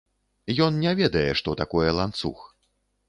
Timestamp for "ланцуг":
1.99-2.37